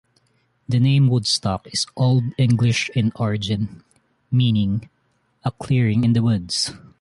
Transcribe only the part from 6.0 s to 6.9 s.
in the woods".